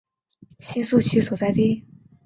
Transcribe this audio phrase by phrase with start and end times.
[0.59, 1.85] 新宿区所在地。